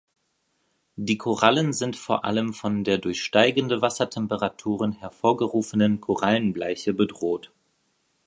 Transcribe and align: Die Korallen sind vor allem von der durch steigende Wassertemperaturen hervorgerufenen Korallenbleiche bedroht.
Die 0.95 1.19
Korallen 1.19 1.73
sind 1.73 1.95
vor 1.95 2.25
allem 2.25 2.55
von 2.55 2.83
der 2.83 2.97
durch 2.97 3.21
steigende 3.23 3.83
Wassertemperaturen 3.83 4.93
hervorgerufenen 4.93 6.01
Korallenbleiche 6.01 6.95
bedroht. 6.95 7.51